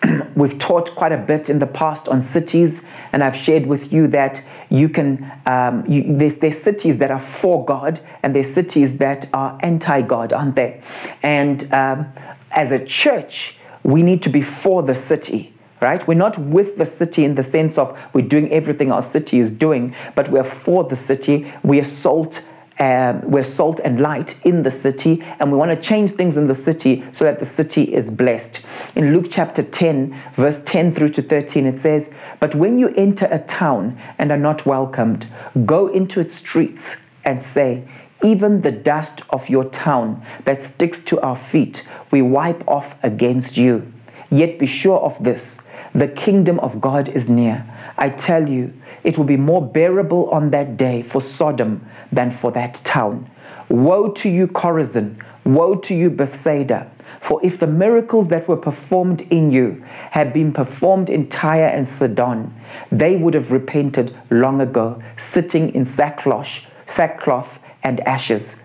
[0.36, 4.06] We've taught quite a bit in the past on cities, and I've shared with you
[4.18, 8.98] that you can, um, you, there's, there's cities that are for God, and there's cities
[8.98, 10.80] that are anti God, aren't they?
[11.24, 12.06] And um,
[12.52, 16.06] as a church, we need to be for the city right?
[16.06, 19.50] We're not with the city in the sense of we're doing everything our city is
[19.50, 21.52] doing, but we're for the city.
[21.62, 22.42] We are salt.
[22.78, 26.46] Um, we're salt and light in the city, and we want to change things in
[26.46, 28.60] the city so that the city is blessed.
[28.94, 33.28] In Luke chapter 10, verse 10 through to 13, it says, But when you enter
[33.30, 35.26] a town and are not welcomed,
[35.64, 37.88] go into its streets and say,
[38.22, 43.56] even the dust of your town that sticks to our feet, we wipe off against
[43.56, 43.92] you.
[44.30, 45.58] Yet be sure of this
[45.96, 47.64] the kingdom of God is near.
[47.96, 48.70] I tell you,
[49.02, 53.30] it will be more bearable on that day for Sodom than for that town.
[53.70, 55.16] Woe to you, Chorazin!
[55.44, 56.90] Woe to you, Bethsaida!
[57.20, 61.88] For if the miracles that were performed in you had been performed in Tyre and
[61.88, 62.54] Sidon,
[62.92, 68.56] they would have repented long ago, sitting in sackcloth, sackcloth and ashes.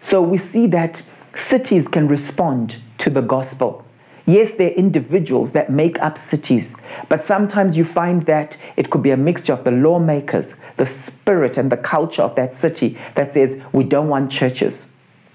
[0.00, 1.02] So we see that
[1.34, 3.84] cities can respond to the gospel.
[4.28, 6.74] Yes, there are individuals that make up cities,
[7.08, 11.56] but sometimes you find that it could be a mixture of the lawmakers, the spirit,
[11.56, 14.88] and the culture of that city that says, we don't want churches.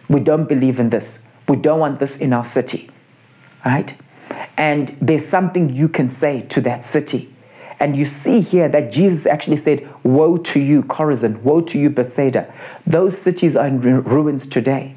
[0.10, 1.17] We don't believe in this.
[1.49, 2.91] We don't want this in our city.
[3.65, 3.99] Right?
[4.58, 7.34] And there's something you can say to that city.
[7.79, 11.89] And you see here that Jesus actually said, Woe to you, Chorazin, woe to you,
[11.89, 12.53] Bethsaida.
[12.86, 14.92] Those cities are in ruins today.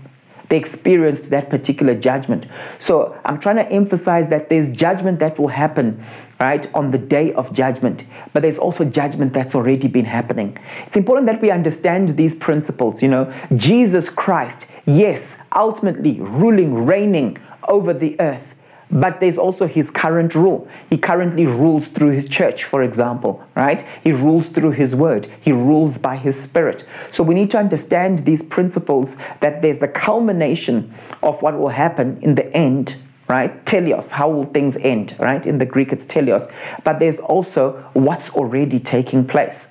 [0.48, 2.46] They experienced that particular judgment.
[2.78, 6.04] So I'm trying to emphasize that there's judgment that will happen,
[6.40, 8.04] right, on the day of judgment.
[8.32, 10.56] But there's also judgment that's already been happening.
[10.86, 13.02] It's important that we understand these principles.
[13.02, 18.54] You know, Jesus Christ, yes, ultimately ruling, reigning over the earth
[18.96, 20.66] but there's also his current rule.
[20.88, 23.84] He currently rules through his church, for example, right?
[24.02, 25.30] He rules through his word.
[25.42, 26.86] He rules by his spirit.
[27.12, 32.18] So we need to understand these principles that there's the culmination of what will happen
[32.22, 32.96] in the end,
[33.28, 33.62] right?
[33.66, 35.44] Teleos, how will things end, right?
[35.44, 36.50] In the Greek, it's teleos.
[36.82, 39.66] But there's also what's already taking place.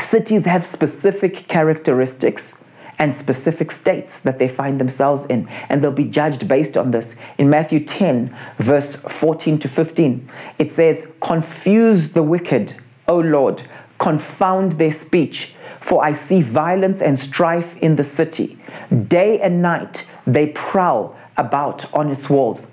[0.00, 2.54] Cities have specific characteristics
[3.02, 7.16] and specific states that they find themselves in, and they'll be judged based on this.
[7.36, 12.76] In Matthew 10, verse 14 to 15, it says, Confuse the wicked,
[13.08, 13.60] O Lord,
[13.98, 18.56] confound their speech, for I see violence and strife in the city.
[19.08, 22.68] Day and night they prowl about on its walls.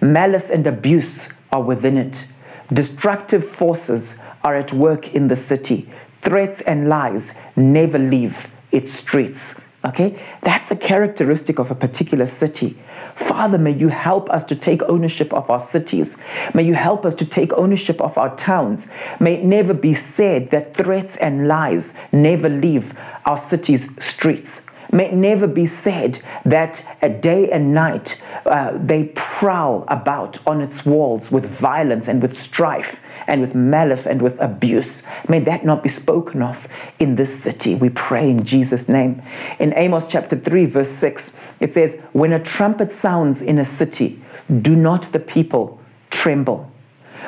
[0.00, 2.26] Malice and abuse are within it.
[2.72, 5.90] Destructive forces are at work in the city.
[6.22, 9.56] Threats and lies never leave its streets.
[9.84, 12.78] Okay, that's a characteristic of a particular city.
[13.16, 16.16] Father, may you help us to take ownership of our cities.
[16.54, 18.86] May you help us to take ownership of our towns.
[19.20, 22.94] May it never be said that threats and lies never leave
[23.26, 24.62] our city's streets.
[24.90, 30.62] May it never be said that a day and night uh, they prowl about on
[30.62, 35.02] its walls with violence and with strife and with malice and with abuse.
[35.28, 37.74] May that not be spoken of in this city.
[37.74, 39.22] We pray in Jesus' name.
[39.58, 44.22] In Amos chapter 3, verse 6, it says, When a trumpet sounds in a city,
[44.62, 46.70] do not the people tremble.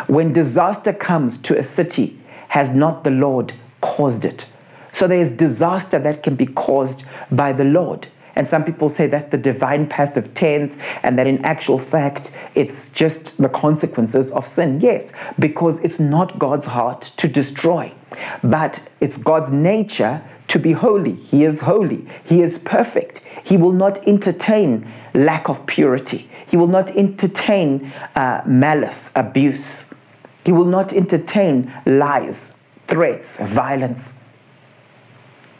[0.07, 4.47] When disaster comes to a city, has not the Lord caused it?
[4.93, 8.07] So there is disaster that can be caused by the Lord.
[8.37, 12.91] And some people say that's the divine passive tense, and that in actual fact, it's
[12.91, 14.81] just the consequences of sin.
[14.81, 17.93] Yes, because it's not God's heart to destroy,
[18.45, 21.15] but it's God's nature to be holy.
[21.15, 23.23] He is holy, He is perfect.
[23.43, 29.87] He will not entertain lack of purity, He will not entertain uh, malice, abuse.
[30.45, 32.55] He will not entertain lies,
[32.87, 34.13] threats, violence.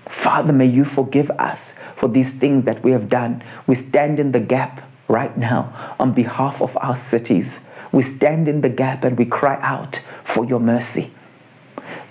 [0.09, 3.43] Father, may you forgive us for these things that we have done.
[3.67, 7.61] We stand in the gap right now on behalf of our cities.
[7.93, 11.13] We stand in the gap and we cry out for your mercy.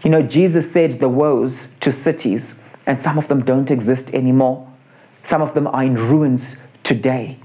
[0.03, 4.71] You know, Jesus said the woes to cities, and some of them don't exist anymore.
[5.23, 7.39] Some of them are in ruins today.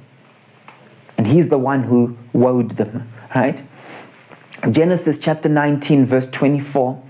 [1.16, 3.62] And He's the one who woed them, right?
[4.70, 7.02] Genesis chapter 19, verse 24.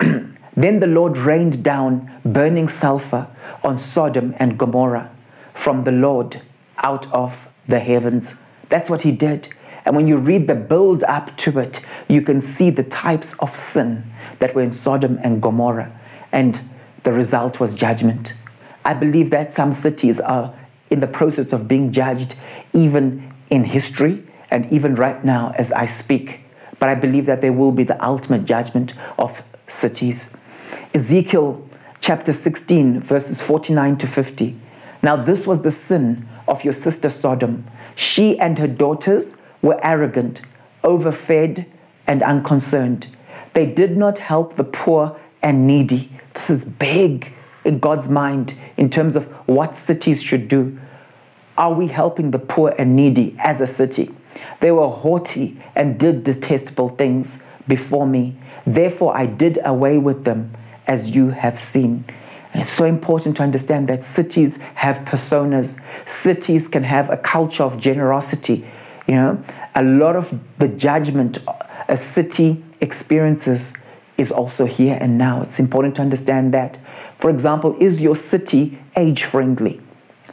[0.64, 3.28] then the Lord rained down burning sulfur
[3.62, 5.14] on Sodom and Gomorrah
[5.52, 6.40] from the Lord
[6.78, 7.36] out of
[7.68, 8.34] the heavens.
[8.70, 9.48] That's what he did.
[9.84, 13.54] And when you read the build up to it, you can see the types of
[13.56, 15.92] sin that were in Sodom and Gomorrah.
[16.32, 16.58] And
[17.02, 18.32] the result was judgment.
[18.84, 20.54] I believe that some cities are
[20.90, 22.34] in the process of being judged,
[22.72, 26.40] even in history and even right now as I speak.
[26.78, 30.30] But I believe that there will be the ultimate judgment of cities.
[30.94, 31.66] Ezekiel
[32.00, 34.56] chapter 16, verses 49 to 50.
[35.02, 37.64] Now, this was the sin of your sister Sodom.
[37.94, 40.42] She and her daughters were arrogant,
[40.82, 41.66] overfed,
[42.06, 43.06] and unconcerned.
[43.54, 46.10] They did not help the poor and needy.
[46.34, 47.32] This is big
[47.64, 50.78] in God's mind in terms of what cities should do.
[51.56, 54.14] Are we helping the poor and needy as a city?
[54.60, 58.36] They were haughty and did detestable things before me.
[58.66, 60.54] Therefore, I did away with them
[60.86, 62.04] as you have seen.
[62.52, 65.80] And it's so important to understand that cities have personas.
[66.06, 68.68] Cities can have a culture of generosity.
[69.06, 69.44] You know,
[69.74, 71.38] a lot of the judgment
[71.88, 73.74] a city experiences
[74.16, 75.42] is also here and now.
[75.42, 76.78] It's important to understand that.
[77.18, 79.80] For example, is your city age friendly?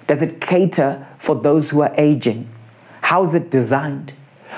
[0.07, 2.49] Does it cater for those who are aging?
[3.01, 4.13] How is it designed?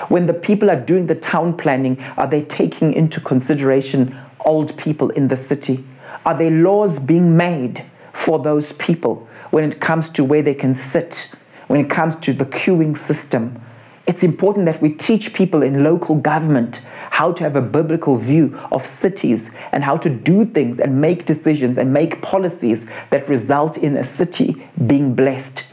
[0.08, 5.10] When the people are doing the town planning, are they taking into consideration old people
[5.10, 5.84] in the city?
[6.26, 10.74] Are there laws being made for those people when it comes to where they can
[10.74, 11.32] sit,
[11.66, 13.60] when it comes to the queuing system?
[14.06, 18.58] It's important that we teach people in local government how to have a biblical view
[18.70, 23.78] of cities and how to do things and make decisions and make policies that result
[23.78, 25.64] in a city being blessed.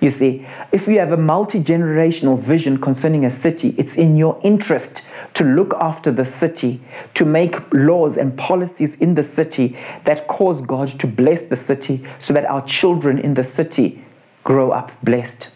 [0.00, 4.40] You see, if you have a multi generational vision concerning a city, it's in your
[4.42, 5.02] interest
[5.34, 6.80] to look after the city,
[7.14, 12.02] to make laws and policies in the city that cause God to bless the city
[12.18, 14.02] so that our children in the city
[14.42, 15.50] grow up blessed.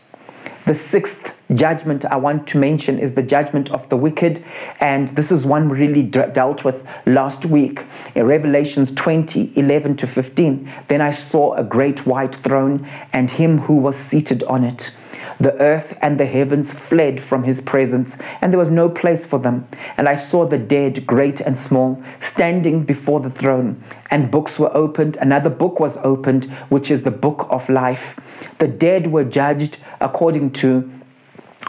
[0.66, 4.44] The sixth judgment I want to mention is the judgment of the wicked.
[4.80, 6.76] And this is one really d- dealt with
[7.06, 10.72] last week in Revelations 20 11 to 15.
[10.88, 14.90] Then I saw a great white throne and him who was seated on it.
[15.40, 19.38] The earth and the heavens fled from his presence, and there was no place for
[19.38, 19.66] them.
[19.96, 23.82] And I saw the dead, great and small, standing before the throne.
[24.10, 25.16] And books were opened.
[25.16, 28.18] Another book was opened, which is the book of life.
[28.58, 30.90] The dead were judged according to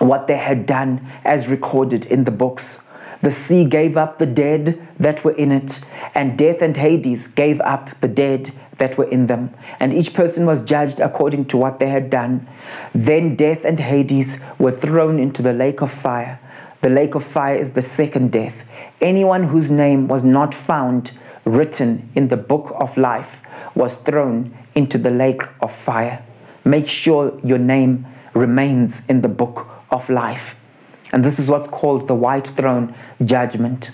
[0.08, 2.80] what they had done as recorded in the books.
[3.22, 5.82] The sea gave up the dead that were in it,
[6.14, 10.46] and death and Hades gave up the dead that were in them, and each person
[10.46, 12.48] was judged according to what they had done.
[12.94, 16.40] Then death and Hades were thrown into the lake of fire.
[16.82, 18.54] The lake of fire is the second death.
[19.02, 21.12] Anyone whose name was not found
[21.46, 23.42] written in the book of life
[23.76, 26.24] was thrown into the lake of fire.
[26.64, 30.56] Make sure your name remains in the book of life.
[31.12, 33.92] And this is what's called the white throne judgment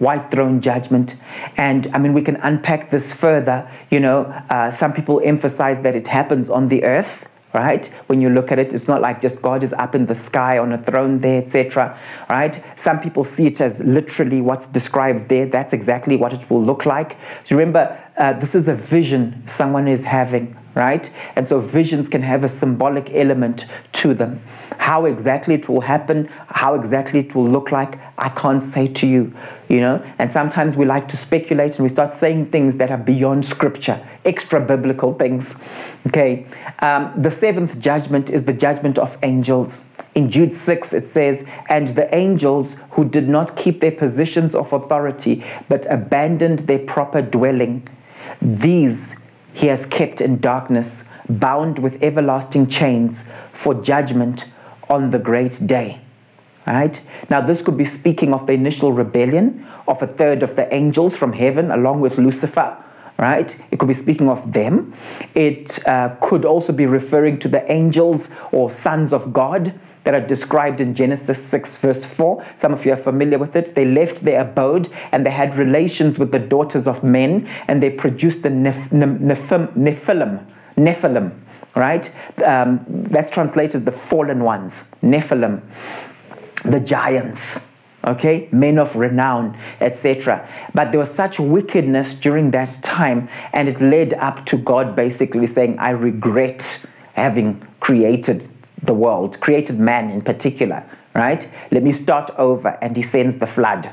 [0.00, 1.14] white throne judgment.
[1.56, 3.70] And I mean, we can unpack this further.
[3.90, 7.26] You know, uh, some people emphasize that it happens on the earth.
[7.52, 7.86] Right?
[8.06, 10.58] When you look at it, it's not like just God is up in the sky
[10.58, 11.98] on a throne there, etc.
[12.30, 12.62] Right?
[12.76, 15.46] Some people see it as literally what's described there.
[15.46, 17.16] That's exactly what it will look like.
[17.48, 21.10] So remember, uh, this is a vision someone is having, right?
[21.36, 24.40] And so visions can have a symbolic element to them.
[24.78, 29.06] How exactly it will happen, how exactly it will look like, I can't say to
[29.06, 29.34] you,
[29.68, 30.02] you know.
[30.18, 34.06] And sometimes we like to speculate and we start saying things that are beyond scripture,
[34.24, 35.56] extra biblical things.
[36.06, 36.46] Okay.
[36.80, 39.82] Um, the seventh judgment is the judgment of angels.
[40.14, 44.72] In Jude 6, it says, And the angels who did not keep their positions of
[44.72, 47.86] authority, but abandoned their proper dwelling,
[48.42, 49.16] these
[49.52, 54.46] he has kept in darkness bound with everlasting chains for judgment
[54.88, 56.00] on the great day.
[56.66, 57.00] Right?
[57.30, 61.16] Now, this could be speaking of the initial rebellion of a third of the angels
[61.16, 62.76] from heaven, along with Lucifer.
[63.18, 63.54] Right?
[63.70, 64.94] It could be speaking of them.
[65.34, 70.20] It uh, could also be referring to the angels or sons of God that are
[70.20, 72.44] described in Genesis 6, verse 4.
[72.56, 73.74] Some of you are familiar with it.
[73.74, 77.90] They left their abode and they had relations with the daughters of men and they
[77.90, 80.46] produced the Nephilim.
[80.76, 81.38] Nephilim,
[81.76, 82.10] right?
[82.44, 85.62] Um, that's translated the fallen ones, Nephilim,
[86.64, 87.60] the giants
[88.06, 93.78] okay men of renown etc but there was such wickedness during that time and it
[93.80, 98.46] led up to god basically saying i regret having created
[98.82, 101.48] the world, created man in particular, right?
[101.70, 102.78] Let me start over.
[102.82, 103.90] And he sends the flood,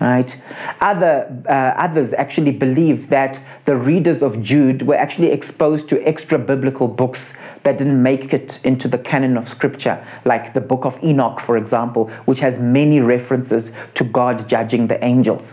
[0.00, 0.34] right?
[0.80, 6.38] Other, uh, others actually believe that the readers of Jude were actually exposed to extra
[6.38, 11.02] biblical books that didn't make it into the canon of scripture, like the book of
[11.04, 15.52] Enoch, for example, which has many references to God judging the angels.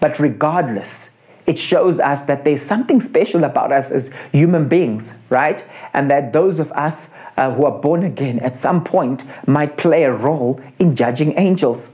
[0.00, 1.10] But regardless,
[1.46, 5.64] it shows us that there's something special about us as human beings, right?
[5.92, 10.04] And that those of us uh, who are born again at some point might play
[10.04, 11.90] a role in judging angels.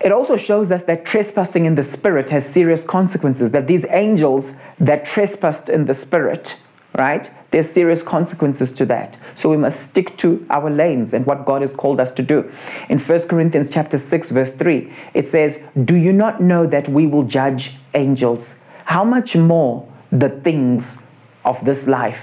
[0.00, 4.52] It also shows us that trespassing in the spirit has serious consequences, that these angels
[4.78, 6.60] that trespassed in the spirit,
[6.98, 9.16] right, there's serious consequences to that.
[9.34, 12.52] So we must stick to our lanes and what God has called us to do.
[12.90, 17.06] In 1 Corinthians chapter 6 verse 3, it says, "Do you not know that we
[17.06, 18.56] will judge angels?
[18.84, 20.98] How much more the things
[21.46, 22.18] of this life?"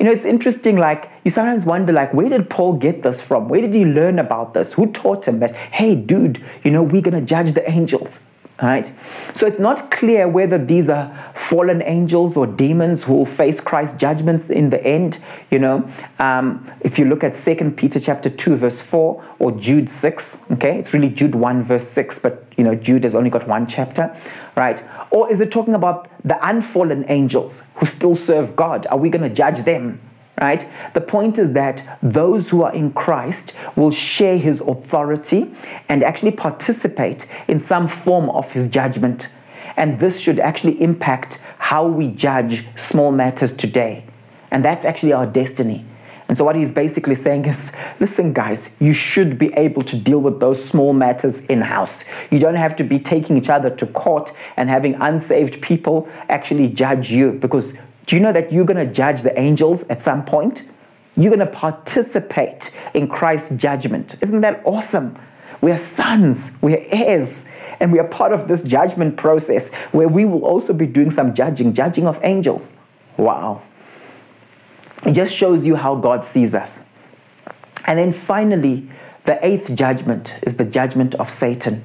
[0.00, 3.50] You know, it's interesting, like, you sometimes wonder, like, where did Paul get this from?
[3.50, 4.72] Where did he learn about this?
[4.72, 8.20] Who taught him that, hey, dude, you know, we're going to judge the angels?
[8.62, 8.92] Right?
[9.34, 13.96] So it's not clear whether these are fallen angels or demons who will face Christ's
[13.96, 15.18] judgments in the end.
[15.50, 19.88] You know, um, if you look at Second Peter chapter 2, verse 4, or Jude
[19.88, 23.48] 6, okay, it's really Jude 1, verse 6, but you know, Jude has only got
[23.48, 24.14] one chapter,
[24.56, 24.82] right?
[25.10, 28.86] Or is it talking about the unfallen angels who still serve God?
[28.88, 30.00] Are we going to judge them?
[30.40, 30.66] Right?
[30.94, 35.54] The point is that those who are in Christ will share his authority
[35.90, 39.28] and actually participate in some form of his judgment.
[39.76, 44.04] And this should actually impact how we judge small matters today.
[44.50, 45.84] And that's actually our destiny.
[46.30, 50.20] And so, what he's basically saying is listen, guys, you should be able to deal
[50.20, 52.04] with those small matters in house.
[52.30, 56.68] You don't have to be taking each other to court and having unsaved people actually
[56.68, 57.32] judge you.
[57.32, 57.72] Because
[58.06, 60.64] do you know that you're going to judge the angels at some point?
[61.16, 64.16] You're going to participate in Christ's judgment.
[64.20, 65.18] Isn't that awesome?
[65.60, 67.44] We are sons, we are heirs,
[67.80, 71.34] and we are part of this judgment process where we will also be doing some
[71.34, 72.74] judging, judging of angels.
[73.16, 73.62] Wow.
[75.04, 76.82] It just shows you how God sees us.
[77.86, 78.88] And then finally,
[79.24, 81.84] the eighth judgment is the judgment of Satan.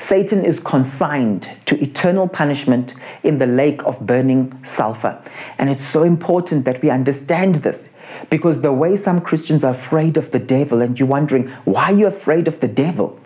[0.00, 5.22] Satan is consigned to eternal punishment in the lake of burning sulfur.
[5.58, 7.90] And it's so important that we understand this
[8.30, 11.92] because the way some Christians are afraid of the devil, and you're wondering, why are
[11.92, 13.20] you afraid of the devil?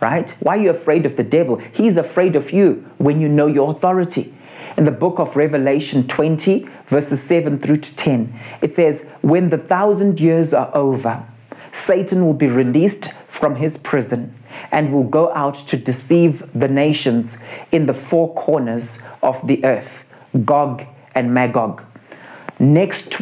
[0.00, 0.30] Right?
[0.40, 1.56] Why are you afraid of the devil?
[1.72, 4.34] He's afraid of you when you know your authority
[4.76, 8.38] in the book of Revelation 20, verses 7 through to 10.
[8.62, 11.24] It says, When the thousand years are over,
[11.72, 14.34] Satan will be released from his prison
[14.72, 17.36] and will go out to deceive the nations
[17.72, 20.04] in the four corners of the earth,
[20.44, 20.84] Gog
[21.14, 21.84] and Magog.
[22.58, 23.16] Next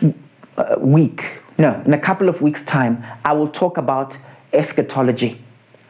[0.57, 4.17] uh, week, no, in a couple of weeks' time, I will talk about
[4.53, 5.41] eschatology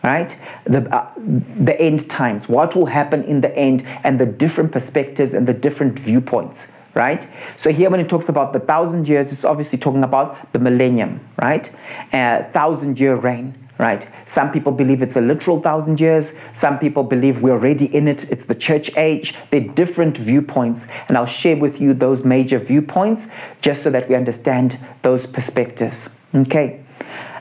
[0.03, 0.37] right?
[0.64, 5.33] The, uh, the end times, what will happen in the end, and the different perspectives
[5.33, 7.27] and the different viewpoints, right?
[7.57, 11.27] So here, when it talks about the thousand years, it's obviously talking about the millennium,
[11.43, 11.70] right?
[12.12, 13.63] Uh, thousand year reign.
[13.77, 14.07] Right.
[14.27, 16.33] Some people believe it's a literal thousand years.
[16.53, 18.31] Some people believe we're already in it.
[18.31, 19.35] It's the church age.
[19.51, 20.87] They're different viewpoints.
[21.09, 23.27] And I'll share with you those major viewpoints
[23.62, 26.09] just so that we understand those perspectives.
[26.35, 26.85] Okay.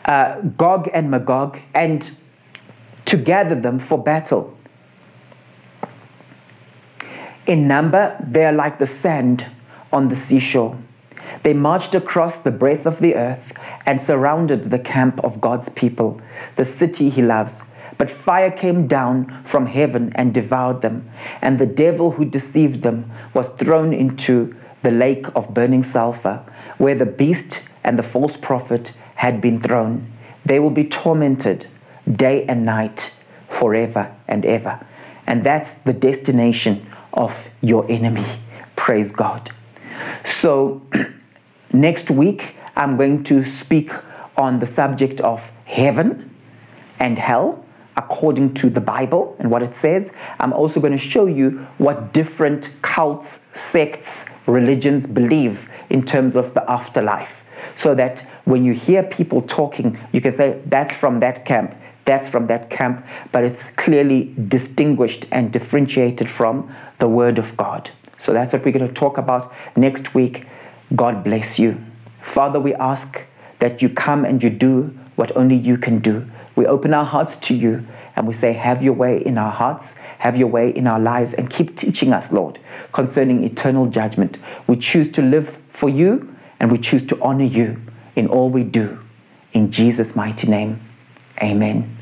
[0.05, 1.59] Uh, Gog and Magog.
[1.75, 2.09] And
[3.05, 4.57] to gather them for battle.
[7.45, 9.45] In number, they are like the sand
[9.91, 10.77] on the seashore.
[11.43, 13.51] They marched across the breadth of the earth
[13.85, 16.21] and surrounded the camp of God's people,
[16.55, 17.63] the city he loves.
[17.97, 21.09] But fire came down from heaven and devoured them,
[21.41, 26.43] and the devil who deceived them was thrown into the lake of burning sulfur,
[26.77, 30.11] where the beast and the false prophet had been thrown.
[30.45, 31.67] They will be tormented
[32.15, 33.13] day and night,
[33.49, 34.85] forever and ever.
[35.27, 38.25] And that's the destination of your enemy.
[38.75, 39.51] Praise God.
[40.25, 40.81] So,
[41.73, 43.91] next week, I'm going to speak
[44.37, 46.35] on the subject of heaven
[46.99, 47.63] and hell
[47.95, 50.11] according to the Bible and what it says.
[50.39, 56.53] I'm also going to show you what different cults, sects, religions believe in terms of
[56.53, 57.29] the afterlife.
[57.75, 62.27] So that when you hear people talking, you can say, that's from that camp, that's
[62.27, 67.89] from that camp, but it's clearly distinguished and differentiated from the Word of God.
[68.17, 70.45] So that's what we're going to talk about next week.
[70.95, 71.81] God bless you.
[72.23, 73.21] Father, we ask
[73.59, 76.25] that you come and you do what only you can do.
[76.55, 79.95] We open our hearts to you and we say, Have your way in our hearts,
[80.19, 82.59] have your way in our lives, and keep teaching us, Lord,
[82.91, 84.37] concerning eternal judgment.
[84.67, 87.81] We choose to live for you and we choose to honor you
[88.15, 88.99] in all we do.
[89.53, 90.81] In Jesus' mighty name,
[91.41, 91.97] amen.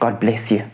[0.00, 0.70] God bless you.